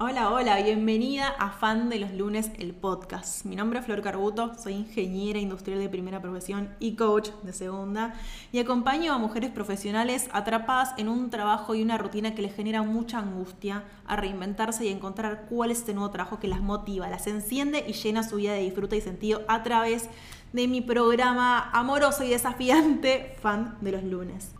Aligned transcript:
Hola, 0.00 0.30
hola, 0.30 0.62
bienvenida 0.62 1.26
a 1.26 1.50
Fan 1.50 1.88
de 1.88 1.98
los 1.98 2.12
Lunes, 2.12 2.52
el 2.60 2.72
podcast. 2.72 3.44
Mi 3.44 3.56
nombre 3.56 3.80
es 3.80 3.84
Flor 3.84 4.00
Carbuto, 4.00 4.52
soy 4.54 4.74
ingeniera 4.74 5.40
industrial 5.40 5.80
de 5.80 5.88
primera 5.88 6.22
profesión 6.22 6.72
y 6.78 6.94
coach 6.94 7.30
de 7.42 7.52
segunda 7.52 8.14
y 8.52 8.60
acompaño 8.60 9.12
a 9.12 9.18
mujeres 9.18 9.50
profesionales 9.50 10.28
atrapadas 10.32 10.94
en 10.98 11.08
un 11.08 11.30
trabajo 11.30 11.74
y 11.74 11.82
una 11.82 11.98
rutina 11.98 12.32
que 12.36 12.42
les 12.42 12.54
genera 12.54 12.82
mucha 12.82 13.18
angustia 13.18 13.82
a 14.06 14.14
reinventarse 14.14 14.86
y 14.86 14.90
encontrar 14.90 15.46
cuál 15.48 15.72
es 15.72 15.78
este 15.78 15.94
nuevo 15.94 16.10
trabajo 16.10 16.38
que 16.38 16.46
las 16.46 16.60
motiva, 16.60 17.08
las 17.08 17.26
enciende 17.26 17.84
y 17.84 17.94
llena 17.94 18.22
su 18.22 18.36
vida 18.36 18.52
de 18.52 18.60
disfruta 18.60 18.94
y 18.94 19.00
sentido 19.00 19.42
a 19.48 19.64
través 19.64 20.08
de 20.52 20.68
mi 20.68 20.80
programa 20.80 21.70
amoroso 21.72 22.22
y 22.22 22.28
desafiante 22.28 23.34
Fan 23.40 23.76
de 23.80 23.90
los 23.90 24.04
Lunes. 24.04 24.54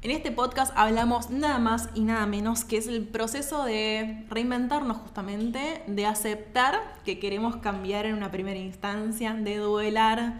En 0.00 0.12
este 0.12 0.30
podcast 0.30 0.72
hablamos 0.76 1.30
nada 1.30 1.58
más 1.58 1.88
y 1.92 2.02
nada 2.02 2.24
menos 2.24 2.64
que 2.64 2.76
es 2.76 2.86
el 2.86 3.08
proceso 3.08 3.64
de 3.64 4.24
reinventarnos 4.30 4.98
justamente, 4.98 5.82
de 5.88 6.06
aceptar 6.06 6.80
que 7.04 7.18
queremos 7.18 7.56
cambiar 7.56 8.06
en 8.06 8.14
una 8.14 8.30
primera 8.30 8.60
instancia, 8.60 9.34
de 9.34 9.56
duelar 9.56 10.34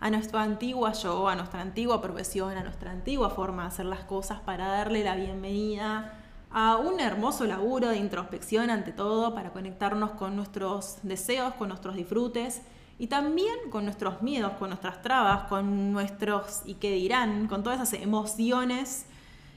a 0.00 0.10
nuestra 0.10 0.42
antigua 0.42 0.94
yo, 0.94 1.28
a 1.28 1.36
nuestra 1.36 1.60
antigua 1.60 2.02
profesión, 2.02 2.56
a 2.56 2.64
nuestra 2.64 2.90
antigua 2.90 3.30
forma 3.30 3.62
de 3.62 3.68
hacer 3.68 3.86
las 3.86 4.02
cosas 4.02 4.40
para 4.40 4.66
darle 4.66 5.04
la 5.04 5.14
bienvenida 5.14 6.18
a 6.50 6.76
un 6.78 6.98
hermoso 6.98 7.44
laburo 7.44 7.90
de 7.90 7.98
introspección 7.98 8.68
ante 8.68 8.90
todo, 8.90 9.32
para 9.32 9.52
conectarnos 9.52 10.10
con 10.10 10.34
nuestros 10.34 10.98
deseos, 11.04 11.54
con 11.54 11.68
nuestros 11.68 11.94
disfrutes 11.94 12.62
y 12.98 13.08
también 13.08 13.70
con 13.70 13.84
nuestros 13.84 14.22
miedos, 14.22 14.52
con 14.52 14.70
nuestras 14.70 15.02
trabas, 15.02 15.44
con 15.48 15.92
nuestros 15.92 16.62
y 16.64 16.74
qué 16.74 16.92
dirán, 16.92 17.48
con 17.48 17.62
todas 17.62 17.80
esas 17.80 18.00
emociones 18.00 19.06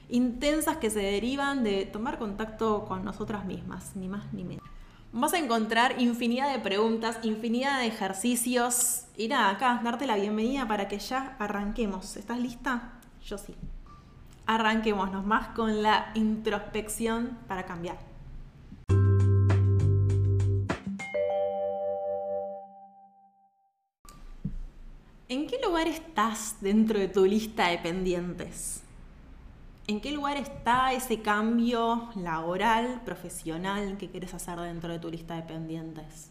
intensas 0.08 0.78
que 0.78 0.90
se 0.90 1.00
derivan 1.00 1.64
de 1.64 1.84
tomar 1.84 2.18
contacto 2.18 2.84
con 2.86 3.04
nosotras 3.04 3.44
mismas, 3.44 3.94
ni 3.94 4.08
más 4.08 4.32
ni 4.32 4.44
menos. 4.44 4.66
Vas 5.12 5.32
a 5.32 5.38
encontrar 5.38 6.00
infinidad 6.00 6.52
de 6.52 6.58
preguntas, 6.58 7.18
infinidad 7.22 7.80
de 7.80 7.86
ejercicios 7.86 9.04
y 9.16 9.28
nada, 9.28 9.50
acá 9.50 9.80
darte 9.82 10.06
la 10.06 10.16
bienvenida 10.16 10.68
para 10.68 10.88
que 10.88 10.98
ya 10.98 11.36
arranquemos. 11.38 12.16
¿Estás 12.16 12.38
lista? 12.38 12.92
Yo 13.24 13.38
sí. 13.38 13.54
Arranquémonos 14.46 15.24
más 15.24 15.48
con 15.48 15.82
la 15.82 16.10
introspección 16.14 17.38
para 17.46 17.64
cambiar. 17.64 18.07
¿En 25.30 25.46
qué 25.46 25.60
lugar 25.62 25.86
estás 25.86 26.56
dentro 26.62 26.98
de 26.98 27.06
tu 27.06 27.26
lista 27.26 27.68
de 27.68 27.76
pendientes? 27.76 28.82
¿En 29.86 30.00
qué 30.00 30.10
lugar 30.10 30.38
está 30.38 30.94
ese 30.94 31.20
cambio 31.20 32.08
laboral, 32.16 33.02
profesional 33.04 33.98
que 33.98 34.08
quieres 34.08 34.32
hacer 34.32 34.58
dentro 34.60 34.90
de 34.90 34.98
tu 34.98 35.10
lista 35.10 35.36
de 35.36 35.42
pendientes? 35.42 36.30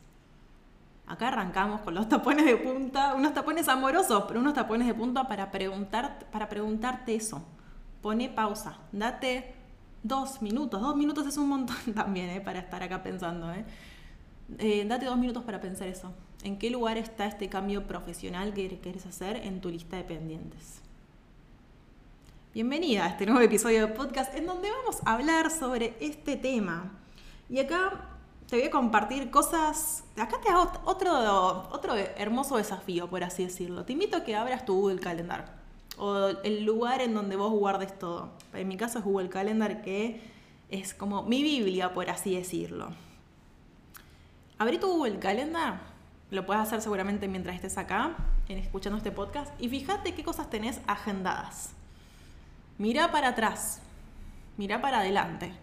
Acá 1.06 1.28
arrancamos 1.28 1.81
con 1.81 1.94
los 1.94 2.09
tapones 2.09 2.45
de 2.45 2.58
punta, 2.58 3.14
unos 3.14 3.36
tapones 3.36 3.68
amorosos, 3.68 4.23
pero 4.28 4.40
unos 4.40 4.56
tapones 4.56 4.88
de 4.88 4.95
punta 4.95 5.28
para, 5.28 5.52
preguntar, 5.52 6.25
para 6.31 6.50
preguntarte 6.50 7.14
eso. 7.14 7.44
Pone 8.02 8.30
pausa, 8.30 8.80
date 8.92 9.53
dos 10.02 10.42
minutos. 10.42 10.81
Dos 10.81 10.95
minutos 10.95 11.28
es 11.28 11.38
un 11.38 11.50
montón 11.50 11.78
también 11.94 12.31
¿eh? 12.31 12.42
para 12.42 12.58
estar 12.58 12.81
acá 12.81 13.03
pensando. 13.03 13.52
¿eh? 13.53 13.64
Eh, 14.58 14.86
date 14.88 15.06
dos 15.06 15.20
minutos 15.20 15.44
para 15.44 15.62
pensar 15.62 15.88
eso. 15.88 16.12
¿En 16.43 16.59
qué 16.59 16.69
lugar 16.69 16.97
está 16.97 17.25
este 17.25 17.49
cambio 17.49 17.88
profesional 17.88 18.53
que 18.53 18.80
quieres 18.80 19.05
hacer 19.05 19.38
en 19.38 19.59
tu 19.59 19.69
lista 19.69 19.97
de 19.97 20.03
pendientes? 20.03 20.81
Bienvenida 22.53 23.05
a 23.05 23.09
este 23.09 23.25
nuevo 23.25 23.41
episodio 23.41 23.88
de 23.88 23.94
podcast 23.94 24.33
en 24.35 24.45
donde 24.45 24.69
vamos 24.69 24.97
a 25.03 25.13
hablar 25.13 25.49
sobre 25.49 25.97
este 25.99 26.38
tema. 26.38 26.91
Y 27.49 27.59
acá 27.59 28.09
te 28.47 28.55
voy 28.55 28.67
a 28.67 28.71
compartir 28.71 29.31
cosas. 29.31 30.03
Acá 30.16 30.39
te 30.39 30.49
hago 30.49 30.71
otro, 30.85 31.67
otro 31.71 31.95
hermoso 31.95 32.57
desafío, 32.57 33.09
por 33.09 33.23
así 33.23 33.44
decirlo. 33.44 33.83
Te 33.83 33.94
invito 33.94 34.17
a 34.17 34.23
que 34.23 34.35
abras 34.35 34.63
tu 34.63 34.75
Google 34.75 34.99
Calendar 34.99 35.57
o 35.97 36.28
el 36.44 36.63
lugar 36.63 37.01
en 37.01 37.16
donde 37.16 37.35
vos 37.35 37.51
guardes 37.51 37.97
todo. 37.97 38.29
En 38.53 38.67
mi 38.67 38.78
caso 38.78 39.00
es 39.00 39.06
Google 39.06 39.29
Calendar, 39.29 39.81
que 39.81 40.22
es 40.69 40.94
como 40.94 41.23
mi 41.23 41.41
Biblia, 41.41 41.94
por 41.94 42.12
así 42.12 42.35
decirlo. 42.35 42.89
Abrí 44.59 44.78
tu 44.78 44.88
Google 44.88 45.19
Calendar, 45.19 45.97
lo 46.29 46.45
puedes 46.45 46.61
hacer 46.61 46.81
seguramente 46.81 47.27
mientras 47.27 47.55
estés 47.55 47.77
acá, 47.77 48.15
escuchando 48.49 48.97
este 48.97 49.11
podcast, 49.11 49.51
y 49.61 49.69
fíjate 49.69 50.13
qué 50.13 50.23
cosas 50.23 50.49
tenés 50.49 50.81
agendadas. 50.88 51.71
Mira 52.77 53.11
para 53.11 53.29
atrás, 53.29 53.79
mira 54.57 54.81
para 54.81 54.99
adelante. 54.99 55.53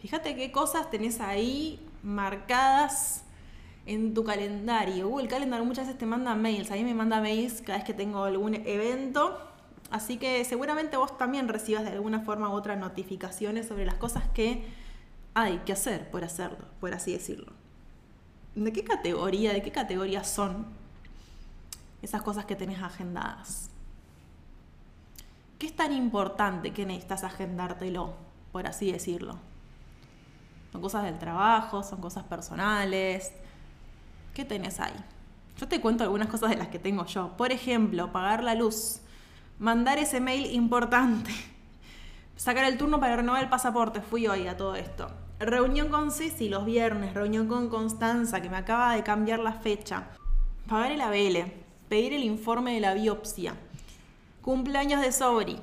Fíjate 0.00 0.34
qué 0.34 0.50
cosas 0.50 0.90
tenés 0.90 1.20
ahí 1.20 1.80
marcadas 2.02 3.22
en 3.86 4.14
tu 4.14 4.24
calendario. 4.24 5.08
Google 5.08 5.28
Calendar 5.28 5.62
muchas 5.62 5.86
veces 5.86 5.98
te 5.98 6.06
manda 6.06 6.34
mails, 6.34 6.70
a 6.70 6.74
mí 6.74 6.84
me 6.84 6.94
manda 6.94 7.20
mails 7.20 7.62
cada 7.62 7.78
vez 7.78 7.86
que 7.86 7.94
tengo 7.94 8.24
algún 8.24 8.54
evento, 8.54 9.38
así 9.90 10.16
que 10.16 10.44
seguramente 10.44 10.96
vos 10.96 11.16
también 11.16 11.48
recibas 11.48 11.84
de 11.84 11.90
alguna 11.90 12.20
forma 12.20 12.48
u 12.50 12.52
otra 12.52 12.74
notificaciones 12.74 13.68
sobre 13.68 13.86
las 13.86 13.94
cosas 13.94 14.24
que 14.34 14.64
hay 15.34 15.58
que 15.58 15.72
hacer 15.72 16.10
por 16.10 16.24
hacerlo, 16.24 16.66
por 16.80 16.92
así 16.92 17.12
decirlo. 17.12 17.61
¿De 18.54 18.72
qué 18.72 18.84
categoría, 18.84 19.52
de 19.52 19.62
qué 19.62 19.72
categoría 19.72 20.24
son 20.24 20.66
esas 22.02 22.22
cosas 22.22 22.44
que 22.44 22.56
tenés 22.56 22.82
agendadas? 22.82 23.70
¿Qué 25.58 25.66
es 25.66 25.76
tan 25.76 25.92
importante 25.92 26.72
que 26.72 26.84
necesitas 26.84 27.24
agendártelo, 27.24 28.14
por 28.50 28.66
así 28.66 28.92
decirlo? 28.92 29.36
Son 30.72 30.80
cosas 30.80 31.04
del 31.04 31.18
trabajo, 31.18 31.82
son 31.82 32.00
cosas 32.00 32.24
personales. 32.24 33.32
¿Qué 34.34 34.44
tenés 34.44 34.80
ahí? 34.80 34.96
Yo 35.58 35.68
te 35.68 35.80
cuento 35.80 36.02
algunas 36.02 36.28
cosas 36.28 36.50
de 36.50 36.56
las 36.56 36.68
que 36.68 36.78
tengo 36.78 37.06
yo. 37.06 37.36
Por 37.36 37.52
ejemplo, 37.52 38.10
pagar 38.10 38.42
la 38.42 38.54
luz, 38.54 39.00
mandar 39.58 39.98
ese 39.98 40.20
mail 40.20 40.50
importante, 40.52 41.30
sacar 42.36 42.64
el 42.64 42.76
turno 42.76 42.98
para 42.98 43.16
renovar 43.16 43.42
el 43.42 43.48
pasaporte, 43.48 44.00
fui 44.00 44.26
hoy 44.26 44.48
a 44.48 44.56
todo 44.56 44.74
esto. 44.74 45.10
Reunión 45.44 45.88
con 45.88 46.12
Ceci 46.12 46.48
los 46.48 46.64
viernes, 46.64 47.14
reunión 47.14 47.48
con 47.48 47.68
Constanza, 47.68 48.40
que 48.40 48.48
me 48.48 48.58
acaba 48.58 48.94
de 48.94 49.02
cambiar 49.02 49.40
la 49.40 49.54
fecha. 49.54 50.04
Pagar 50.68 50.92
el 50.92 51.00
ABL, 51.00 51.50
pedir 51.88 52.12
el 52.12 52.22
informe 52.22 52.74
de 52.74 52.80
la 52.80 52.94
biopsia. 52.94 53.56
Cumpleaños 54.40 55.00
de 55.00 55.10
Sobri, 55.10 55.58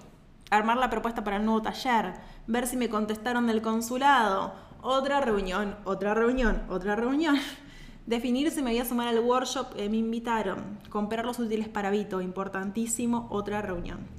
armar 0.50 0.76
la 0.76 0.90
propuesta 0.90 1.24
para 1.24 1.38
el 1.38 1.46
nuevo 1.46 1.62
taller, 1.62 2.12
ver 2.46 2.68
si 2.68 2.76
me 2.76 2.90
contestaron 2.90 3.48
del 3.48 3.62
consulado. 3.62 4.52
Otra 4.82 5.22
reunión, 5.22 5.78
otra 5.86 6.14
reunión, 6.14 6.62
otra 6.68 6.98
reunión. 6.98 7.38
Definir 8.06 8.52
si 8.52 8.62
me 8.62 8.72
voy 8.72 8.82
a 8.82 8.86
sumar 8.86 9.08
al 9.08 9.20
workshop 9.20 9.76
que 9.76 9.88
me 9.88 9.96
invitaron. 9.96 10.78
Comprar 10.90 11.24
los 11.24 11.40
útiles 11.40 11.70
para 11.70 11.90
Vito, 11.90 12.20
importantísimo, 12.20 13.28
otra 13.30 13.62
reunión. 13.62 14.19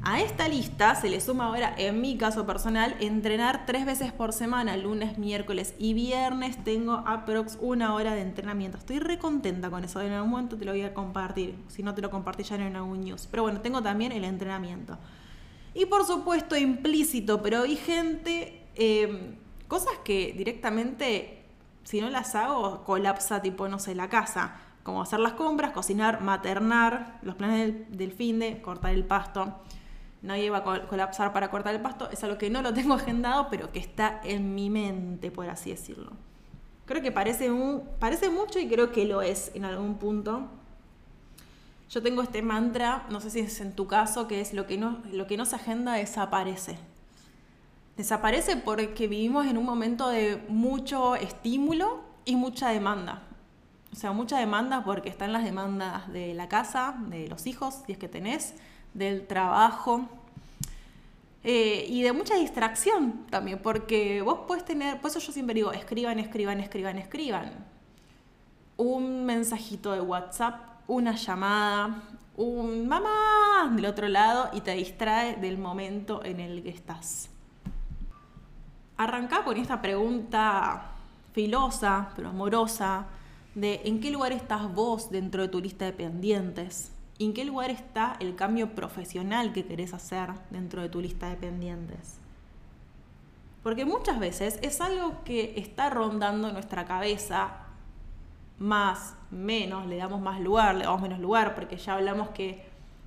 A 0.00 0.20
esta 0.20 0.48
lista 0.48 0.94
se 0.94 1.10
le 1.10 1.20
suma 1.20 1.46
ahora, 1.46 1.74
en 1.76 2.00
mi 2.00 2.16
caso 2.16 2.46
personal, 2.46 2.96
entrenar 3.00 3.66
tres 3.66 3.84
veces 3.84 4.12
por 4.12 4.32
semana, 4.32 4.76
lunes, 4.76 5.18
miércoles 5.18 5.74
y 5.76 5.92
viernes. 5.92 6.62
Tengo 6.62 7.02
aprox 7.04 7.58
una 7.60 7.94
hora 7.94 8.14
de 8.14 8.20
entrenamiento. 8.20 8.78
Estoy 8.78 9.00
re 9.00 9.18
contenta 9.18 9.70
con 9.70 9.82
eso. 9.82 10.00
En 10.00 10.12
algún 10.12 10.30
momento 10.30 10.56
te 10.56 10.64
lo 10.64 10.70
voy 10.70 10.82
a 10.82 10.94
compartir. 10.94 11.56
Si 11.66 11.82
no 11.82 11.94
te 11.94 12.00
lo 12.00 12.10
compartí 12.10 12.44
ya 12.44 12.54
en 12.54 12.76
algún 12.76 13.00
news. 13.00 13.26
Pero 13.28 13.42
bueno, 13.42 13.60
tengo 13.60 13.82
también 13.82 14.12
el 14.12 14.24
entrenamiento. 14.24 14.96
Y 15.74 15.86
por 15.86 16.06
supuesto, 16.06 16.56
implícito, 16.56 17.42
pero 17.42 17.64
vigente, 17.64 18.66
eh, 18.76 19.34
cosas 19.66 19.94
que 20.04 20.32
directamente, 20.36 21.42
si 21.82 22.00
no 22.00 22.08
las 22.08 22.36
hago, 22.36 22.84
colapsa 22.84 23.42
tipo, 23.42 23.68
no 23.68 23.80
sé, 23.80 23.96
la 23.96 24.08
casa. 24.08 24.60
Como 24.84 25.02
hacer 25.02 25.18
las 25.18 25.32
compras, 25.32 25.72
cocinar, 25.72 26.22
maternar, 26.22 27.18
los 27.22 27.34
planes 27.34 27.74
del 27.90 28.12
fin 28.12 28.38
de, 28.38 28.62
cortar 28.62 28.94
el 28.94 29.04
pasto 29.04 29.60
nadie 30.22 30.50
va 30.50 30.58
a 30.58 30.86
colapsar 30.88 31.32
para 31.32 31.50
cortar 31.50 31.74
el 31.74 31.80
pasto, 31.80 32.10
es 32.10 32.22
algo 32.24 32.38
que 32.38 32.50
no 32.50 32.62
lo 32.62 32.74
tengo 32.74 32.94
agendado, 32.94 33.48
pero 33.50 33.72
que 33.72 33.78
está 33.78 34.20
en 34.24 34.54
mi 34.54 34.70
mente, 34.70 35.30
por 35.30 35.48
así 35.48 35.70
decirlo. 35.70 36.12
Creo 36.86 37.02
que 37.02 37.12
parece, 37.12 37.50
un, 37.50 37.84
parece 37.98 38.30
mucho 38.30 38.58
y 38.58 38.66
creo 38.66 38.92
que 38.92 39.04
lo 39.04 39.20
es 39.20 39.52
en 39.54 39.64
algún 39.64 39.98
punto. 39.98 40.48
Yo 41.90 42.02
tengo 42.02 42.22
este 42.22 42.42
mantra, 42.42 43.06
no 43.10 43.20
sé 43.20 43.30
si 43.30 43.40
es 43.40 43.60
en 43.60 43.74
tu 43.74 43.86
caso, 43.86 44.26
que 44.26 44.40
es 44.40 44.54
lo 44.54 44.66
que 44.66 44.78
no, 44.78 45.02
lo 45.12 45.26
que 45.26 45.36
no 45.36 45.44
se 45.44 45.56
agenda 45.56 45.92
desaparece. 45.94 46.78
Desaparece 47.96 48.56
porque 48.56 49.08
vivimos 49.08 49.46
en 49.46 49.58
un 49.58 49.64
momento 49.64 50.08
de 50.08 50.42
mucho 50.48 51.14
estímulo 51.16 52.00
y 52.24 52.36
mucha 52.36 52.70
demanda. 52.70 53.22
O 53.92 53.96
sea, 53.96 54.12
mucha 54.12 54.38
demanda 54.38 54.84
porque 54.84 55.08
están 55.08 55.32
las 55.32 55.44
demandas 55.44 56.10
de 56.12 56.32
la 56.34 56.48
casa, 56.48 56.96
de 57.08 57.28
los 57.28 57.46
hijos, 57.46 57.82
si 57.86 57.92
es 57.92 57.98
que 57.98 58.08
tenés, 58.08 58.54
del 58.94 59.26
trabajo 59.26 60.08
eh, 61.44 61.86
y 61.88 62.02
de 62.02 62.12
mucha 62.12 62.34
distracción 62.34 63.26
también, 63.30 63.60
porque 63.60 64.22
vos 64.22 64.40
puedes 64.46 64.64
tener, 64.64 65.00
por 65.00 65.10
eso 65.10 65.20
yo 65.20 65.32
siempre 65.32 65.54
digo, 65.54 65.72
escriban, 65.72 66.18
escriban, 66.18 66.60
escriban, 66.60 66.98
escriban. 66.98 67.52
Un 68.76 69.24
mensajito 69.24 69.92
de 69.92 70.00
WhatsApp, 70.00 70.56
una 70.86 71.14
llamada, 71.14 72.02
un 72.36 72.86
mamá 72.86 73.72
del 73.74 73.86
otro 73.86 74.08
lado 74.08 74.50
y 74.52 74.60
te 74.60 74.72
distrae 74.72 75.36
del 75.36 75.58
momento 75.58 76.24
en 76.24 76.40
el 76.40 76.62
que 76.62 76.70
estás. 76.70 77.30
arrancá 78.96 79.44
con 79.44 79.56
esta 79.56 79.80
pregunta 79.80 80.92
filosa, 81.32 82.10
pero 82.16 82.28
amorosa, 82.28 83.06
de 83.54 83.80
en 83.84 84.00
qué 84.00 84.10
lugar 84.10 84.32
estás 84.32 84.72
vos 84.72 85.10
dentro 85.10 85.42
de 85.42 85.48
tu 85.48 85.60
lista 85.60 85.84
de 85.84 85.92
pendientes. 85.92 86.92
¿En 87.20 87.34
qué 87.34 87.44
lugar 87.44 87.70
está 87.70 88.16
el 88.20 88.36
cambio 88.36 88.76
profesional 88.76 89.52
que 89.52 89.64
querés 89.64 89.92
hacer 89.92 90.30
dentro 90.50 90.82
de 90.82 90.88
tu 90.88 91.00
lista 91.00 91.28
de 91.28 91.36
pendientes? 91.36 92.18
Porque 93.64 93.84
muchas 93.84 94.20
veces 94.20 94.58
es 94.62 94.80
algo 94.80 95.24
que 95.24 95.54
está 95.56 95.90
rondando 95.90 96.52
nuestra 96.52 96.84
cabeza 96.84 97.50
más, 98.58 99.16
menos, 99.32 99.86
le 99.86 99.96
damos 99.96 100.20
más 100.20 100.40
lugar, 100.40 100.76
le 100.76 100.84
damos 100.84 101.02
menos 101.02 101.18
lugar, 101.18 101.56
porque 101.56 101.76
ya 101.76 101.94
hablamos 101.94 102.28
que 102.30 102.64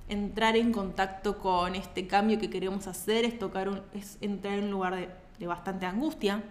entrar 0.08 0.56
en 0.56 0.72
contacto 0.72 1.38
con 1.38 1.74
este 1.74 2.06
cambio 2.06 2.38
que 2.38 2.50
queremos 2.50 2.86
hacer 2.86 3.24
es, 3.24 3.38
tocar 3.38 3.70
un, 3.70 3.80
es 3.94 4.18
entrar 4.20 4.58
en 4.58 4.64
un 4.64 4.70
lugar 4.72 4.94
de, 4.94 5.08
de 5.38 5.46
bastante 5.46 5.86
angustia, 5.86 6.42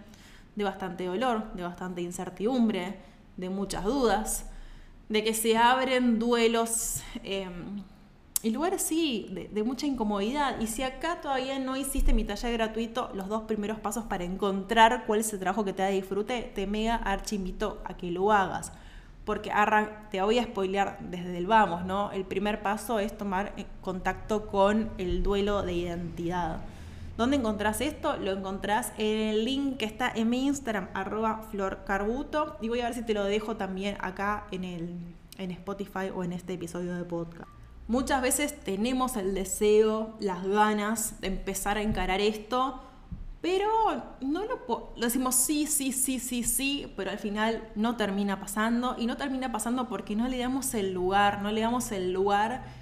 de 0.56 0.64
bastante 0.64 1.06
dolor, 1.06 1.52
de 1.52 1.62
bastante 1.62 2.02
incertidumbre, 2.02 2.96
de 3.36 3.48
muchas 3.50 3.84
dudas, 3.84 4.46
de 5.12 5.22
que 5.22 5.34
se 5.34 5.58
abren 5.58 6.18
duelos 6.18 7.02
em, 7.22 7.82
y 8.42 8.50
lugares 8.50 8.80
sí, 8.80 9.28
de, 9.52 9.62
mucha 9.62 9.86
incomodidad. 9.86 10.58
Y 10.58 10.66
si 10.66 10.82
acá 10.82 11.20
todavía 11.20 11.58
no 11.58 11.76
hiciste 11.76 12.14
mi 12.14 12.24
taller 12.24 12.54
gratuito, 12.54 13.10
los 13.14 13.28
dos 13.28 13.42
primeros 13.42 13.78
pasos 13.78 14.04
para 14.06 14.24
encontrar 14.24 15.04
cuál 15.06 15.20
es 15.20 15.30
el 15.34 15.38
trabajo 15.38 15.66
que 15.66 15.74
te 15.74 15.82
da 15.82 15.88
disfrute, 15.88 16.50
te 16.54 16.66
mega 16.66 16.96
archi 16.96 17.36
invito 17.36 17.82
a 17.84 17.94
que 17.94 18.10
lo 18.10 18.32
hagas. 18.32 18.72
Porque 19.26 19.52
te 20.10 20.22
voy 20.22 20.38
a 20.38 20.44
spoilear 20.44 20.98
desde 21.00 21.36
el 21.36 21.46
vamos, 21.46 21.84
¿no? 21.84 22.10
El 22.10 22.24
primer 22.24 22.62
paso 22.62 22.98
es 22.98 23.16
tomar 23.16 23.52
eh, 23.58 23.66
contacto 23.82 24.46
con 24.46 24.90
el 24.96 25.22
duelo 25.22 25.62
de 25.62 25.74
identidad. 25.74 26.62
¿Dónde 27.22 27.36
encontrás 27.36 27.80
esto? 27.80 28.16
Lo 28.16 28.32
encontrás 28.32 28.92
en 28.98 29.28
el 29.28 29.44
link 29.44 29.76
que 29.76 29.84
está 29.84 30.10
en 30.12 30.28
mi 30.28 30.44
Instagram, 30.44 30.88
arroba 30.92 31.46
florcarbuto. 31.52 32.56
Y 32.60 32.68
voy 32.68 32.80
a 32.80 32.86
ver 32.86 32.94
si 32.94 33.02
te 33.02 33.14
lo 33.14 33.22
dejo 33.22 33.54
también 33.56 33.96
acá 34.00 34.48
en, 34.50 34.64
el, 34.64 34.98
en 35.38 35.52
Spotify 35.52 36.10
o 36.12 36.24
en 36.24 36.32
este 36.32 36.54
episodio 36.54 36.96
de 36.96 37.04
podcast. 37.04 37.48
Muchas 37.86 38.22
veces 38.22 38.58
tenemos 38.58 39.16
el 39.16 39.34
deseo, 39.34 40.16
las 40.18 40.44
ganas 40.44 41.20
de 41.20 41.28
empezar 41.28 41.78
a 41.78 41.82
encarar 41.82 42.20
esto, 42.20 42.82
pero 43.40 43.68
no 44.20 44.42
lo, 44.44 44.92
lo 44.96 45.04
decimos 45.04 45.36
sí, 45.36 45.68
sí, 45.68 45.92
sí, 45.92 46.18
sí, 46.18 46.42
sí, 46.42 46.92
pero 46.96 47.12
al 47.12 47.20
final 47.20 47.62
no 47.76 47.96
termina 47.96 48.40
pasando. 48.40 48.96
Y 48.98 49.06
no 49.06 49.16
termina 49.16 49.52
pasando 49.52 49.88
porque 49.88 50.16
no 50.16 50.26
le 50.26 50.38
damos 50.38 50.74
el 50.74 50.92
lugar, 50.92 51.40
no 51.40 51.52
le 51.52 51.60
damos 51.60 51.92
el 51.92 52.12
lugar 52.12 52.81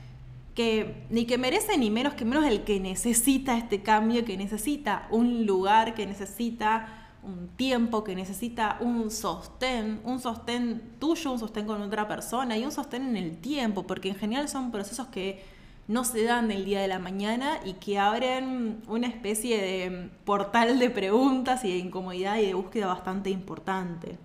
ni 1.11 1.27
que 1.27 1.39
merece 1.39 1.77
ni 1.79 1.91
menos 1.91 2.15
que 2.15 2.25
menos 2.25 2.45
el 2.45 2.65
que 2.65 2.81
necesita 2.81 3.57
este 3.57 3.83
cambio, 3.83 4.25
que 4.25 4.37
necesita 4.37 5.07
un 5.11 5.47
lugar, 5.47 5.95
que 5.95 6.07
necesita 6.07 7.01
un 7.23 7.49
tiempo, 7.49 8.03
que 8.03 8.15
necesita 8.15 8.79
un 8.81 9.11
sostén, 9.11 10.01
un 10.05 10.21
sostén 10.21 10.83
tuyo, 10.99 11.33
un 11.33 11.39
sostén 11.39 11.67
con 11.67 11.83
otra 11.83 12.09
persona 12.09 12.57
y 12.57 12.65
un 12.65 12.73
sostén 12.73 13.09
en 13.09 13.17
el 13.17 13.37
tiempo, 13.39 13.87
porque 13.87 14.09
en 14.09 14.17
general 14.17 14.49
son 14.49 14.71
procesos 14.71 15.09
que 15.09 15.43
no 15.87 16.05
se 16.05 16.23
dan 16.23 16.51
el 16.51 16.65
día 16.65 16.81
de 16.81 16.89
la 16.89 16.99
mañana 16.99 17.59
y 17.65 17.75
que 17.75 17.99
abren 17.99 18.81
una 18.87 19.09
especie 19.09 19.61
de 19.61 20.11
portal 20.25 20.79
de 20.79 20.89
preguntas 20.89 21.65
y 21.65 21.73
de 21.73 21.79
incomodidad 21.79 22.39
y 22.39 22.47
de 22.47 22.55
búsqueda 22.55 22.87
bastante 22.87 23.29
importante. 23.31 24.17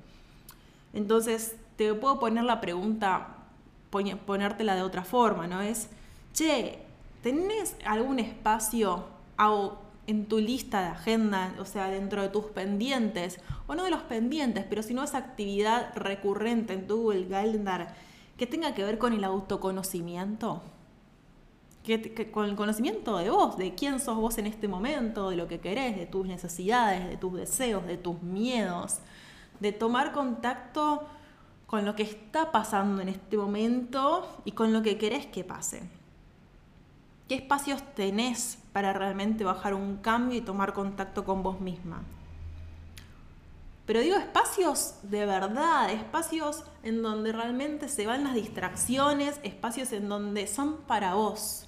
Entonces, 0.93 1.55
te 1.75 1.93
puedo 1.95 2.19
poner 2.19 2.43
la 2.43 2.61
pregunta, 2.61 3.35
ponértela 3.89 4.75
de 4.75 4.83
otra 4.83 5.03
forma, 5.03 5.47
¿no? 5.47 5.61
Es, 5.61 5.89
che, 6.35 6.79
¿tenés 7.23 7.75
algún 7.85 8.19
espacio 8.19 9.05
en 10.05 10.27
tu 10.27 10.37
lista 10.37 10.81
de 10.81 10.87
agenda, 10.89 11.55
o 11.59 11.65
sea, 11.65 11.89
dentro 11.89 12.21
de 12.21 12.29
tus 12.29 12.45
pendientes, 12.45 13.39
o 13.65 13.73
no 13.73 13.85
de 13.85 13.89
los 13.89 14.03
pendientes, 14.03 14.65
pero 14.69 14.83
si 14.83 14.93
no 14.93 15.03
esa 15.03 15.17
actividad 15.17 15.95
recurrente 15.95 16.73
en 16.73 16.85
tu 16.85 16.97
Google 16.97 17.27
Calendar 17.27 17.95
que 18.37 18.45
tenga 18.45 18.75
que 18.75 18.83
ver 18.83 18.99
con 18.99 19.13
el 19.13 19.23
autoconocimiento? 19.23 20.61
Que, 21.83 22.31
con 22.31 22.45
el 22.45 22.55
conocimiento 22.55 23.17
de 23.17 23.29
vos, 23.29 23.57
de 23.57 23.73
quién 23.73 23.99
sos 23.99 24.17
vos 24.17 24.37
en 24.37 24.47
este 24.47 24.67
momento, 24.67 25.29
de 25.29 25.37
lo 25.37 25.47
que 25.47 25.59
querés, 25.59 25.95
de 25.95 26.05
tus 26.05 26.27
necesidades, 26.27 27.07
de 27.07 27.15
tus 27.15 27.33
deseos, 27.33 27.85
de 27.85 27.97
tus 27.97 28.21
miedos, 28.21 28.97
de 29.59 29.71
tomar 29.71 30.11
contacto 30.11 31.07
con 31.67 31.85
lo 31.85 31.95
que 31.95 32.03
está 32.03 32.51
pasando 32.51 33.01
en 33.01 33.09
este 33.09 33.37
momento 33.37 34.41
y 34.45 34.51
con 34.51 34.73
lo 34.73 34.81
que 34.81 34.97
querés 34.97 35.27
que 35.27 35.43
pase. 35.43 35.83
¿Qué 37.27 37.33
espacios 37.33 37.81
tenés 37.95 38.59
para 38.71 38.93
realmente 38.93 39.43
bajar 39.43 39.73
un 39.73 39.97
cambio 39.97 40.37
y 40.37 40.41
tomar 40.41 40.73
contacto 40.73 41.25
con 41.25 41.41
vos 41.41 41.59
misma? 41.59 42.03
Pero 43.87 43.99
digo 43.99 44.15
espacios 44.15 44.95
de 45.01 45.25
verdad, 45.25 45.89
espacios 45.91 46.63
en 46.83 47.01
donde 47.01 47.31
realmente 47.31 47.89
se 47.89 48.05
van 48.05 48.23
las 48.23 48.35
distracciones, 48.35 49.39
espacios 49.41 49.91
en 49.91 50.07
donde 50.07 50.45
son 50.45 50.77
para 50.87 51.15
vos. 51.15 51.67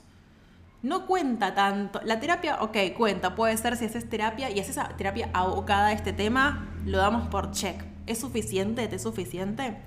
No 0.84 1.08
cuenta 1.08 1.56
tanto. 1.56 2.02
La 2.04 2.20
terapia, 2.20 2.62
ok, 2.62 2.78
cuenta, 2.96 3.34
puede 3.34 3.58
ser 3.58 3.78
si 3.78 3.86
haces 3.86 4.08
terapia 4.08 4.52
y 4.52 4.60
haces 4.60 4.78
terapia 4.96 5.32
abocada 5.34 5.88
a 5.88 5.92
este 5.92 6.14
tema, 6.14 6.70
lo 6.86 7.00
damos 7.00 7.28
por 7.30 7.52
check. 7.52 7.84
¿Es 8.06 8.20
suficiente? 8.20 8.88
¿Te 8.88 8.98
es 8.98 9.02
suficiente? 9.04 9.78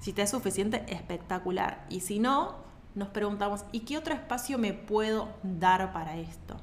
Si 0.00 0.14
te 0.14 0.22
es 0.22 0.30
suficiente, 0.30 0.84
espectacular. 0.88 1.84
Y 1.90 2.00
si 2.00 2.20
no, 2.20 2.59
nos 2.94 3.08
preguntamos, 3.08 3.64
¿y 3.72 3.80
qué 3.80 3.98
otro 3.98 4.14
espacio 4.14 4.58
me 4.58 4.72
puedo 4.72 5.28
dar 5.42 5.92
para 5.92 6.16
esto? 6.16 6.56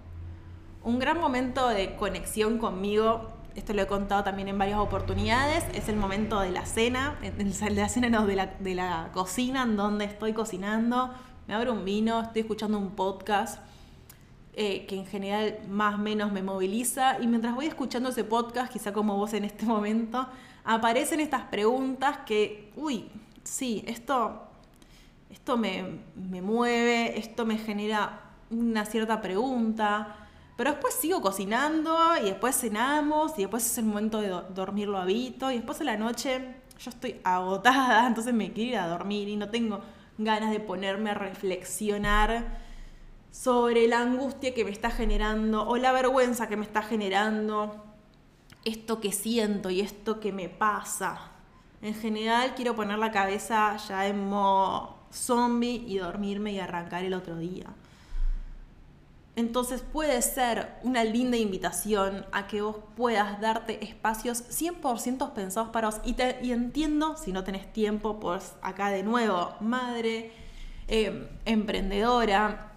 Un 0.84 1.00
gran 1.00 1.20
momento 1.20 1.68
de 1.70 1.96
conexión 1.96 2.58
conmigo, 2.58 3.30
esto 3.56 3.74
lo 3.74 3.82
he 3.82 3.88
contado 3.88 4.24
también 4.24 4.48
en 4.48 4.58
varias 4.58 4.80
oportunidades, 4.80 5.66
es 5.74 5.90
el 5.90 5.96
momento 5.96 6.40
de 6.40 6.52
la 6.52 6.66
cena, 6.66 7.18
de 7.22 7.70
la 7.72 7.90
cena 7.90 8.26
de 8.26 8.36
la, 8.36 8.46
de 8.60 8.76
la 8.76 9.10
cocina, 9.14 9.64
en 9.64 9.76
donde 9.78 10.06
estoy 10.06 10.34
cocinando, 10.34 11.12
me 11.48 11.56
abro 11.56 11.74
un 11.74 11.86
vino, 11.86 12.22
estoy 12.22 12.42
escuchando 12.42 12.78
un 12.78 12.92
podcast. 12.92 13.60
Eh, 14.60 14.88
que 14.88 14.96
en 14.96 15.06
general 15.06 15.60
más 15.70 15.94
o 15.94 15.98
menos 16.00 16.32
me 16.32 16.42
moviliza 16.42 17.20
y 17.22 17.28
mientras 17.28 17.54
voy 17.54 17.68
escuchando 17.68 18.10
ese 18.10 18.24
podcast, 18.24 18.74
quizá 18.74 18.92
como 18.92 19.16
vos 19.16 19.34
en 19.34 19.44
este 19.46 19.68
momento, 19.68 20.28
aparecen 20.66 21.20
estas 21.20 21.44
preguntas 21.44 22.18
que, 22.26 22.74
uy, 22.76 23.08
sí, 23.44 23.84
esto 23.86 24.48
esto 25.30 25.58
me, 25.58 26.02
mueve, 26.16 27.18
esto 27.18 27.46
me 27.46 27.58
genera 27.58 28.22
una 28.50 28.86
cierta 28.86 29.22
pregunta. 29.22 30.16
Pero 30.56 30.72
después 30.72 30.96
sigo 30.96 31.22
cocinando 31.22 31.98
y 32.22 32.26
después 32.26 32.56
cenamos 32.56 33.34
y 33.38 33.42
después 33.42 33.66
es 33.66 33.78
el 33.78 33.86
momento 33.86 34.22
de 34.22 34.30
dormir 34.54 34.88
lo 34.88 34.98
habito 34.98 35.52
y 35.52 35.56
después 35.56 35.78
de 35.80 35.86
la 35.86 35.98
noche 35.98 36.56
yo 36.80 36.90
estoy 36.90 37.20
agotada, 37.24 38.08
entonces 38.10 38.34
me 38.34 38.52
quiero 38.54 38.72
ir 38.72 38.78
a 38.78 38.88
dormir 38.88 39.28
y 39.30 39.36
no 39.36 39.50
tengo 39.50 39.82
ganas 40.18 40.52
de 40.52 40.60
ponerme 40.60 41.12
a 41.12 41.14
reflexionar 41.14 42.58
sobre 43.32 43.88
la 43.88 44.02
angustia 44.02 44.54
que 44.54 44.64
me 44.64 44.72
está 44.72 44.90
generando 44.90 45.68
o 45.68 45.78
la 45.78 45.92
vergüenza 45.92 46.48
que 46.48 46.58
me 46.58 46.66
está 46.66 46.82
generando 46.82 47.84
esto 48.66 49.00
que 49.00 49.12
siento 49.12 49.70
y 49.70 49.82
esto 49.82 50.20
que 50.20 50.32
me 50.34 50.50
pasa. 50.50 51.32
En 51.82 51.94
general 51.94 52.56
quiero 52.56 52.76
poner 52.76 52.98
la 52.98 53.12
cabeza 53.12 53.78
ya 53.88 54.08
en 54.08 54.28
modo 54.28 54.97
zombie 55.18 55.84
y 55.88 55.98
dormirme 55.98 56.54
y 56.54 56.60
arrancar 56.60 57.04
el 57.04 57.14
otro 57.14 57.38
día. 57.38 57.66
Entonces 59.38 59.82
puede 59.82 60.20
ser 60.24 60.74
una 60.82 61.04
linda 61.04 61.38
invitación 61.38 62.26
a 62.32 62.48
que 62.48 62.62
vos 62.62 62.78
puedas 62.96 63.40
darte 63.40 63.86
espacios 63.86 64.44
100% 64.50 65.34
pensados 65.34 65.70
para 65.70 65.90
vos. 65.90 66.02
Y, 66.04 66.14
te, 66.14 66.40
entiendo, 66.52 67.16
si 67.18 67.32
no 67.32 67.44
tenés 67.44 67.72
tiempo, 67.72 68.20
pues 68.20 68.54
acá 68.64 68.90
de 68.90 69.04
nuevo, 69.04 69.54
madre, 69.60 70.32
eh, 70.88 71.30
emprendedora, 71.46 72.68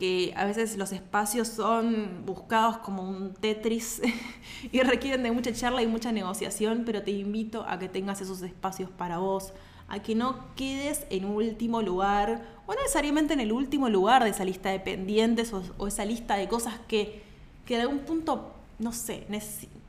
que 0.00 0.32
a 0.34 0.46
veces 0.46 0.76
los 0.76 0.90
espacios 0.90 1.46
son 1.46 2.24
buscados 2.24 2.78
como 2.78 3.04
un 3.04 3.34
Tetris 3.34 4.02
y 4.72 4.80
requieren 4.80 5.22
de 5.22 5.30
mucha 5.30 5.52
charla 5.52 5.82
y 5.82 5.86
mucha 5.86 6.10
negociación, 6.10 6.82
pero 6.84 7.02
te 7.02 7.12
invito 7.12 7.64
a 7.68 7.78
que 7.78 7.88
tengas 7.88 8.20
esos 8.20 8.42
espacios 8.42 8.90
para 8.90 9.18
vos, 9.18 9.52
a 9.90 10.00
que 10.00 10.14
no 10.14 10.54
quedes 10.56 11.06
en 11.10 11.26
último 11.26 11.82
lugar, 11.82 12.42
o 12.66 12.72
no 12.72 12.80
necesariamente 12.80 13.34
en 13.34 13.40
el 13.40 13.52
último 13.52 13.88
lugar 13.88 14.24
de 14.24 14.30
esa 14.30 14.44
lista 14.44 14.70
de 14.70 14.80
pendientes 14.80 15.52
o, 15.52 15.86
esa 15.86 16.04
lista 16.04 16.36
de 16.36 16.48
cosas 16.48 16.74
que, 16.88 17.22
que 17.66 17.80
algún 17.80 18.00
punto, 18.00 18.54
no 18.78 18.92
sé, 18.92 19.26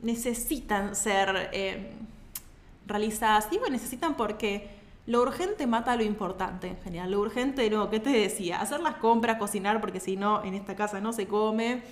necesitan 0.02 0.96
ser 0.96 1.50
eh, 1.52 1.92
realizadas. 2.86 3.48
Digo 3.50 3.68
necesitan 3.70 4.16
porque 4.16 4.68
lo 5.06 5.22
urgente 5.22 5.66
mata 5.66 5.96
lo 5.96 6.02
importante 6.02 6.68
en 6.68 6.80
general. 6.82 7.10
Lo 7.12 7.20
urgente, 7.20 7.68
no, 7.70 7.88
¿qué 7.88 8.00
te 8.00 8.10
decía? 8.10 8.60
Hacer 8.60 8.80
las 8.80 8.96
compras, 8.96 9.38
cocinar, 9.38 9.80
porque 9.80 10.00
si 10.00 10.16
no, 10.16 10.44
en 10.44 10.54
esta 10.54 10.76
casa 10.76 11.00
no 11.00 11.12
se 11.12 11.26
come. 11.26 11.82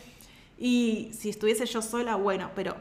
Y 0.59 1.11
si 1.13 1.31
estuviese 1.31 1.67
yo 1.67 1.81
sola, 1.81 2.17
bueno, 2.17 2.51
pero 2.55 2.77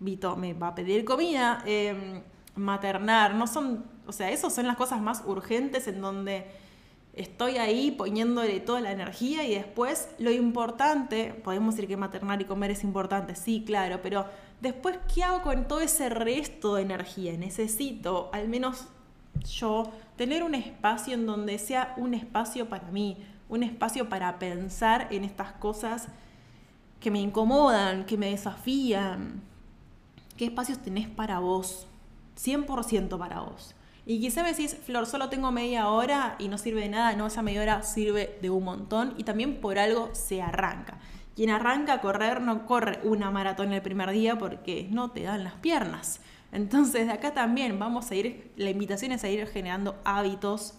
Vito 0.00 0.36
me 0.36 0.54
va 0.54 0.68
a 0.68 0.74
pedir 0.74 1.04
comida. 1.04 1.62
Em, 1.64 2.22
maternar, 2.56 3.34
no 3.34 3.46
son, 3.46 3.84
o 4.06 4.12
sea, 4.12 4.30
esas 4.30 4.54
son 4.54 4.66
las 4.66 4.76
cosas 4.76 5.00
más 5.00 5.22
urgentes 5.26 5.86
en 5.88 6.00
donde 6.00 6.46
estoy 7.14 7.58
ahí 7.58 7.90
poniéndole 7.90 8.60
toda 8.60 8.80
la 8.80 8.92
energía 8.92 9.44
y 9.44 9.54
después 9.54 10.08
lo 10.18 10.30
importante, 10.30 11.34
podemos 11.44 11.76
decir 11.76 11.88
que 11.88 11.96
maternar 11.96 12.40
y 12.40 12.46
comer 12.46 12.70
es 12.70 12.84
importante, 12.84 13.34
sí, 13.34 13.64
claro, 13.66 14.00
pero 14.02 14.26
Después, 14.62 14.96
¿qué 15.12 15.24
hago 15.24 15.42
con 15.42 15.66
todo 15.66 15.80
ese 15.80 16.08
resto 16.08 16.76
de 16.76 16.82
energía? 16.82 17.36
Necesito, 17.36 18.30
al 18.32 18.48
menos 18.48 18.86
yo, 19.44 19.90
tener 20.16 20.44
un 20.44 20.54
espacio 20.54 21.14
en 21.14 21.26
donde 21.26 21.58
sea 21.58 21.94
un 21.96 22.14
espacio 22.14 22.68
para 22.68 22.88
mí, 22.92 23.16
un 23.48 23.64
espacio 23.64 24.08
para 24.08 24.38
pensar 24.38 25.08
en 25.10 25.24
estas 25.24 25.50
cosas 25.54 26.06
que 27.00 27.10
me 27.10 27.18
incomodan, 27.18 28.04
que 28.06 28.16
me 28.16 28.30
desafían. 28.30 29.42
¿Qué 30.36 30.44
espacios 30.44 30.78
tenés 30.78 31.08
para 31.08 31.40
vos? 31.40 31.88
100% 32.40 33.18
para 33.18 33.40
vos. 33.40 33.74
Y 34.04 34.20
quizá 34.20 34.42
me 34.42 34.50
decís, 34.50 34.76
Flor, 34.84 35.06
solo 35.06 35.28
tengo 35.28 35.52
media 35.52 35.88
hora 35.88 36.34
y 36.38 36.48
no 36.48 36.58
sirve 36.58 36.80
de 36.80 36.88
nada. 36.88 37.14
No, 37.14 37.26
esa 37.26 37.42
media 37.42 37.62
hora 37.62 37.82
sirve 37.82 38.38
de 38.42 38.50
un 38.50 38.64
montón 38.64 39.14
y 39.16 39.24
también 39.24 39.60
por 39.60 39.78
algo 39.78 40.10
se 40.12 40.42
arranca. 40.42 40.98
Quien 41.36 41.50
arranca 41.50 41.94
a 41.94 42.00
correr 42.00 42.40
no 42.40 42.66
corre 42.66 43.00
una 43.04 43.30
maratón 43.30 43.72
el 43.72 43.80
primer 43.80 44.10
día 44.10 44.38
porque 44.38 44.88
no 44.90 45.12
te 45.12 45.22
dan 45.22 45.44
las 45.44 45.54
piernas. 45.54 46.20
Entonces 46.50 47.06
de 47.06 47.12
acá 47.12 47.32
también 47.32 47.78
vamos 47.78 48.10
a 48.10 48.14
ir, 48.14 48.52
la 48.56 48.70
invitación 48.70 49.12
es 49.12 49.24
a 49.24 49.28
ir 49.28 49.46
generando 49.46 49.96
hábitos 50.04 50.74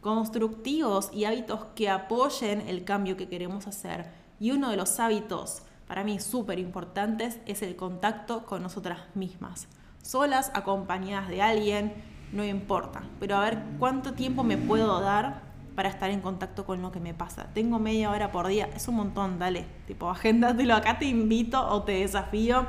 constructivos 0.00 1.10
y 1.12 1.24
hábitos 1.24 1.64
que 1.74 1.88
apoyen 1.88 2.60
el 2.68 2.84
cambio 2.84 3.16
que 3.16 3.28
queremos 3.28 3.66
hacer. 3.66 4.10
Y 4.38 4.52
uno 4.52 4.70
de 4.70 4.76
los 4.76 5.00
hábitos 5.00 5.62
para 5.86 6.04
mí 6.04 6.20
súper 6.20 6.58
importantes 6.58 7.38
es 7.46 7.62
el 7.62 7.76
contacto 7.76 8.44
con 8.44 8.62
nosotras 8.62 9.00
mismas. 9.14 9.68
Solas, 10.02 10.50
acompañadas 10.54 11.28
de 11.28 11.42
alguien, 11.42 12.11
no 12.32 12.44
importa. 12.44 13.02
Pero 13.20 13.36
a 13.36 13.40
ver 13.40 13.62
cuánto 13.78 14.14
tiempo 14.14 14.42
me 14.42 14.56
puedo 14.56 15.00
dar 15.00 15.42
para 15.74 15.88
estar 15.88 16.10
en 16.10 16.20
contacto 16.20 16.64
con 16.64 16.82
lo 16.82 16.92
que 16.92 17.00
me 17.00 17.14
pasa. 17.14 17.48
Tengo 17.54 17.78
media 17.78 18.10
hora 18.10 18.32
por 18.32 18.46
día, 18.48 18.68
es 18.74 18.88
un 18.88 18.96
montón, 18.96 19.38
dale. 19.38 19.66
Tipo, 19.86 20.10
agéndatelo. 20.10 20.74
Acá 20.74 20.98
te 20.98 21.06
invito 21.06 21.66
o 21.66 21.82
te 21.82 21.92
desafío 21.92 22.66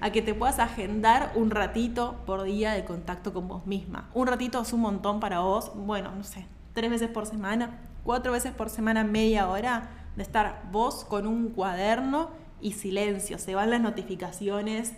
a 0.00 0.10
que 0.10 0.22
te 0.22 0.34
puedas 0.34 0.58
agendar 0.58 1.32
un 1.36 1.50
ratito 1.50 2.16
por 2.26 2.42
día 2.42 2.72
de 2.72 2.84
contacto 2.84 3.32
con 3.32 3.46
vos 3.46 3.66
misma. 3.66 4.08
Un 4.14 4.26
ratito 4.26 4.60
es 4.60 4.72
un 4.72 4.80
montón 4.80 5.20
para 5.20 5.40
vos. 5.40 5.70
Bueno, 5.74 6.10
no 6.10 6.24
sé, 6.24 6.46
tres 6.72 6.90
veces 6.90 7.08
por 7.08 7.26
semana, 7.26 7.78
cuatro 8.02 8.32
veces 8.32 8.52
por 8.52 8.68
semana, 8.68 9.04
media 9.04 9.48
hora 9.48 9.90
de 10.16 10.22
estar 10.24 10.62
vos 10.72 11.04
con 11.04 11.26
un 11.26 11.50
cuaderno 11.50 12.30
y 12.60 12.72
silencio. 12.72 13.38
Se 13.38 13.54
van 13.54 13.70
las 13.70 13.80
notificaciones 13.80 14.94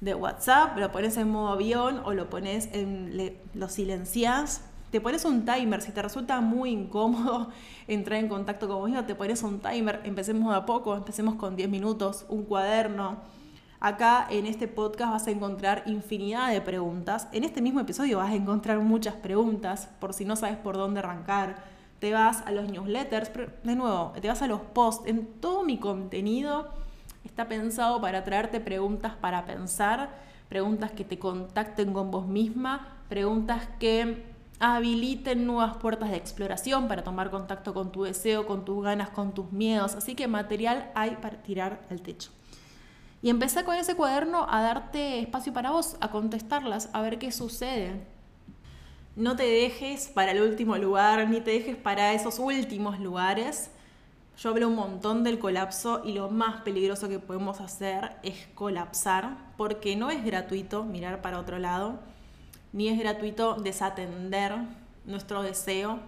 de 0.00 0.14
WhatsApp, 0.14 0.78
lo 0.78 0.92
pones 0.92 1.16
en 1.16 1.30
modo 1.30 1.48
avión 1.48 2.00
o 2.04 2.12
lo 2.12 2.30
pones 2.30 2.68
en 2.72 3.34
lo 3.54 3.68
silencias. 3.68 4.62
Te 4.90 5.00
pones 5.00 5.24
un 5.24 5.44
timer, 5.44 5.82
si 5.82 5.92
te 5.92 6.00
resulta 6.00 6.40
muy 6.40 6.70
incómodo 6.70 7.50
entrar 7.88 8.20
en 8.20 8.28
contacto 8.28 8.68
con 8.68 8.90
vos 8.90 9.06
te 9.06 9.14
pones 9.14 9.42
un 9.42 9.60
timer, 9.60 10.00
empecemos 10.04 10.54
a 10.54 10.64
poco, 10.64 10.96
empecemos 10.96 11.34
con 11.34 11.56
10 11.56 11.68
minutos, 11.68 12.24
un 12.28 12.44
cuaderno. 12.44 13.18
Acá 13.80 14.26
en 14.30 14.46
este 14.46 14.66
podcast 14.66 15.12
vas 15.12 15.26
a 15.26 15.30
encontrar 15.30 15.82
infinidad 15.86 16.50
de 16.50 16.60
preguntas. 16.60 17.28
En 17.32 17.44
este 17.44 17.60
mismo 17.60 17.80
episodio 17.80 18.18
vas 18.18 18.30
a 18.30 18.34
encontrar 18.34 18.80
muchas 18.80 19.14
preguntas 19.14 19.88
por 20.00 20.14
si 20.14 20.24
no 20.24 20.36
sabes 20.36 20.56
por 20.56 20.76
dónde 20.76 21.00
arrancar. 21.00 21.62
Te 22.00 22.12
vas 22.12 22.42
a 22.46 22.50
los 22.50 22.70
newsletters, 22.70 23.30
de 23.62 23.76
nuevo, 23.76 24.12
te 24.20 24.26
vas 24.26 24.42
a 24.42 24.46
los 24.46 24.60
posts. 24.60 25.06
En 25.06 25.26
todo 25.40 25.64
mi 25.64 25.78
contenido 25.78 26.70
está 27.24 27.48
pensado 27.48 28.00
para 28.00 28.24
traerte 28.24 28.60
preguntas 28.60 29.14
para 29.20 29.44
pensar, 29.46 30.10
preguntas 30.48 30.92
que 30.92 31.04
te 31.04 31.18
contacten 31.18 31.92
con 31.92 32.10
vos 32.10 32.26
misma, 32.26 32.96
preguntas 33.08 33.68
que 33.78 34.24
habiliten 34.60 35.46
nuevas 35.46 35.76
puertas 35.76 36.10
de 36.10 36.16
exploración 36.16 36.88
para 36.88 37.04
tomar 37.04 37.30
contacto 37.30 37.74
con 37.74 37.92
tu 37.92 38.02
deseo, 38.02 38.46
con 38.46 38.64
tus 38.64 38.82
ganas, 38.82 39.10
con 39.10 39.32
tus 39.32 39.52
miedos. 39.52 39.94
Así 39.94 40.14
que 40.14 40.26
material 40.26 40.90
hay 40.94 41.16
para 41.16 41.42
tirar 41.42 41.80
al 41.90 42.00
techo. 42.00 42.30
Y 43.22 43.30
empecé 43.30 43.64
con 43.64 43.74
ese 43.74 43.94
cuaderno 43.94 44.46
a 44.48 44.62
darte 44.62 45.20
espacio 45.20 45.52
para 45.52 45.70
vos, 45.70 45.96
a 46.00 46.10
contestarlas, 46.10 46.88
a 46.92 47.02
ver 47.02 47.18
qué 47.18 47.32
sucede. 47.32 48.00
No 49.16 49.34
te 49.34 49.42
dejes 49.42 50.08
para 50.08 50.30
el 50.30 50.42
último 50.42 50.76
lugar, 50.76 51.28
ni 51.28 51.40
te 51.40 51.50
dejes 51.50 51.76
para 51.76 52.12
esos 52.12 52.38
últimos 52.38 53.00
lugares. 53.00 53.70
Yo 54.38 54.50
hablo 54.50 54.68
un 54.68 54.76
montón 54.76 55.24
del 55.24 55.40
colapso 55.40 56.00
y 56.04 56.12
lo 56.12 56.30
más 56.30 56.60
peligroso 56.60 57.08
que 57.08 57.18
podemos 57.18 57.60
hacer 57.60 58.12
es 58.22 58.46
colapsar, 58.54 59.36
porque 59.56 59.96
no 59.96 60.12
es 60.12 60.24
gratuito 60.24 60.84
mirar 60.84 61.20
para 61.22 61.40
otro 61.40 61.58
lado, 61.58 61.98
ni 62.72 62.86
es 62.86 62.96
gratuito 62.96 63.56
desatender 63.56 64.54
nuestro 65.06 65.42
deseo, 65.42 65.98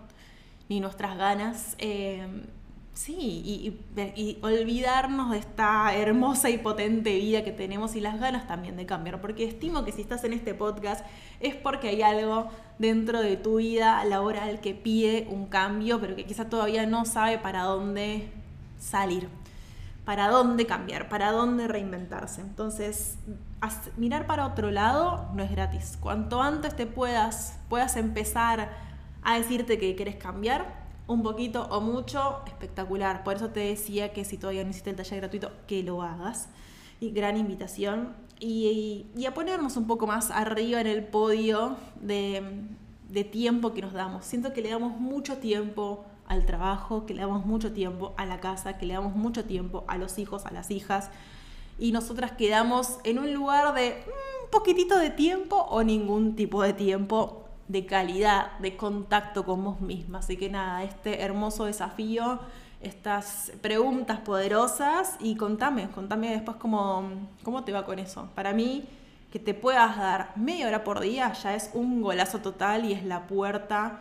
ni 0.69 0.79
nuestras 0.79 1.19
ganas. 1.19 1.75
Eh, 1.79 2.45
Sí, 2.93 3.79
y, 4.17 4.39
olvidarnos 4.43 5.31
de 5.31 5.39
esta 5.39 5.95
hermosa 5.95 6.51
y 6.51 6.59
potente 6.59 7.17
vida 7.17 7.45
que 7.45 7.53
tenemos 7.53 7.97
y 7.97 8.01
las 8.01 8.21
ganas 8.21 8.47
también 8.47 8.77
de 8.77 8.85
cambiar, 8.85 9.21
porque 9.21 9.45
estimo 9.45 9.85
que 9.85 9.93
si 9.93 10.03
estás 10.03 10.25
en 10.25 10.33
este 10.33 10.55
podcast 10.55 11.07
es 11.39 11.55
porque 11.55 11.89
hay 11.89 12.03
algo 12.03 12.49
dentro 12.79 13.23
de 13.23 13.37
tu 13.37 13.57
vida 13.57 14.05
laboral 14.05 14.61
que 14.61 14.75
pide 14.75 15.29
un 15.31 15.47
cambio, 15.47 16.01
pero 16.01 16.17
que 16.17 16.27
quizá 16.27 16.51
todavía 16.51 16.85
no 16.85 17.05
sabe 17.07 17.39
para 17.39 17.63
dónde 17.63 18.31
salir, 18.79 19.29
para 20.05 20.29
dónde 20.29 20.67
cambiar, 20.67 21.09
para 21.09 21.31
dónde 21.31 21.69
reinventarse. 21.69 22.41
Entonces, 22.41 23.19
mirar 23.97 24.27
para 24.27 24.47
otro 24.47 24.71
lado 24.71 25.31
no 25.35 25.43
es 25.43 25.51
gratis. 25.51 25.97
Cuanto 26.01 26.43
antes 26.43 26.75
te 26.77 26.87
puedas, 26.87 27.59
puedas 27.69 27.97
empezar 27.97 28.71
a 29.23 29.39
decirte 29.39 29.79
que 29.79 29.95
quieres 29.95 30.17
cambiar, 30.17 30.80
un 31.11 31.25
poquito 31.25 31.67
o 31.71 31.81
mucho, 31.81 32.41
espectacular. 32.47 33.25
Por 33.25 33.37
eso 33.37 33.49
te 33.49 33.61
decía 33.61 34.13
que 34.13 34.25
si 34.25 34.39
todavía 34.39 34.63
no 34.63 34.71
hiciste 34.71 34.91
el 34.91 34.97
taller 34.97 35.21
gratuito, 35.21 35.51
que 35.67 35.83
lo 35.83 36.03
hagas. 36.03 36.49
Y 37.01 37.11
gran 37.11 37.37
invitación. 37.37 38.15
Y, 38.39 39.07
a 39.27 39.35
ponernos 39.35 39.77
un 39.77 39.87
poco 39.87 40.07
más 40.07 40.31
arriba 40.31 40.81
en 40.81 40.87
el 40.87 41.05
podio 41.05 41.77
de, 42.01 42.43
de 43.09 43.25
tiempo 43.25 43.75
que 43.75 43.83
nos 43.83 43.93
damos. 43.93 44.25
Siento 44.25 44.53
que 44.53 44.63
le 44.63 44.71
damos 44.71 44.99
mucho 45.01 45.39
tiempo 45.39 46.05
al 46.27 46.47
trabajo, 46.47 47.07
que 47.07 47.15
le 47.15 47.23
damos 47.23 47.45
mucho 47.45 47.73
tiempo 47.73 48.15
a 48.17 48.25
la 48.25 48.39
casa, 48.39 48.79
que 48.79 48.87
le 48.87 48.95
damos 48.95 49.17
mucho 49.17 49.45
tiempo 49.45 49.85
a 49.89 49.99
los 49.99 50.17
hijos, 50.19 50.47
a 50.47 50.53
las 50.53 50.71
hijas. 50.71 51.11
Y 51.77 51.91
nosotras 51.91 52.33
quedamos 52.33 52.99
en 53.03 53.19
un 53.19 53.35
lugar 53.35 53.75
de 53.75 54.05
un 54.07 54.47
mm, 54.47 54.51
poquitito 54.53 54.97
de 54.97 55.11
tiempo 55.11 55.57
o 55.57 55.83
ningún 55.83 56.37
tipo 56.37 56.63
de 56.63 56.73
tiempo 56.73 57.50
de 57.71 57.87
calidad, 57.87 58.59
de 58.59 58.77
contacto 58.77 59.45
con 59.45 59.63
vos 59.63 59.81
misma. 59.81 60.19
Así 60.19 60.37
que 60.37 60.51
nada, 60.51 60.83
este 60.83 61.23
hermoso 61.23 61.67
desafío, 61.67 62.41
estas 62.81 63.53
preguntas 63.61 64.19
poderosas 64.21 65.17
y 65.21 65.37
contame, 65.37 65.89
contame 65.91 66.33
después 66.33 66.57
cómo, 66.57 67.09
cómo 67.45 67.63
te 67.63 67.71
va 67.73 67.87
con 67.87 68.01
eso. 68.01 68.29
Para 68.35 68.53
mí, 68.53 68.89
que 69.31 69.39
te 69.39 69.55
puedas 69.55 69.97
dar 69.97 70.33
media 70.35 70.67
hora 70.67 70.83
por 70.83 70.99
día 70.99 71.33
ya 71.33 71.55
es 71.55 71.71
un 71.73 72.03
golazo 72.03 72.41
total 72.41 72.85
y 72.85 72.93
es 72.93 73.05
la 73.05 73.29
puerta 73.29 74.01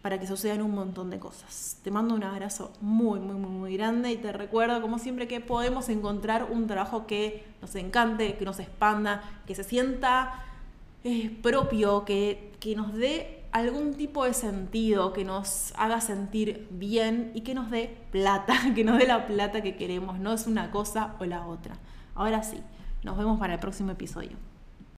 para 0.00 0.20
que 0.20 0.28
sucedan 0.28 0.62
un 0.62 0.70
montón 0.70 1.10
de 1.10 1.18
cosas. 1.18 1.78
Te 1.82 1.90
mando 1.90 2.14
un 2.14 2.22
abrazo 2.22 2.70
muy, 2.80 3.18
muy, 3.18 3.34
muy, 3.34 3.50
muy 3.50 3.76
grande 3.76 4.12
y 4.12 4.16
te 4.16 4.32
recuerdo, 4.32 4.80
como 4.80 5.00
siempre, 5.00 5.26
que 5.26 5.40
podemos 5.40 5.88
encontrar 5.88 6.44
un 6.44 6.68
trabajo 6.68 7.08
que 7.08 7.44
nos 7.60 7.74
encante, 7.74 8.36
que 8.36 8.44
nos 8.44 8.60
expanda, 8.60 9.24
que 9.44 9.56
se 9.56 9.64
sienta 9.64 10.44
eh, 11.04 11.30
propio, 11.42 12.04
que, 12.04 12.52
que 12.60 12.74
nos 12.74 12.92
dé 12.94 13.44
algún 13.52 13.94
tipo 13.94 14.24
de 14.24 14.34
sentido, 14.34 15.12
que 15.12 15.24
nos 15.24 15.72
haga 15.76 16.00
sentir 16.00 16.66
bien 16.70 17.30
y 17.34 17.42
que 17.42 17.54
nos 17.54 17.70
dé 17.70 17.96
plata, 18.10 18.54
que 18.74 18.84
nos 18.84 18.98
dé 18.98 19.06
la 19.06 19.26
plata 19.26 19.62
que 19.62 19.76
queremos, 19.76 20.18
no 20.18 20.32
es 20.32 20.46
una 20.46 20.70
cosa 20.70 21.14
o 21.18 21.24
la 21.24 21.46
otra. 21.46 21.76
Ahora 22.14 22.42
sí, 22.42 22.60
nos 23.02 23.16
vemos 23.16 23.38
para 23.38 23.54
el 23.54 23.60
próximo 23.60 23.92
episodio. 23.92 24.36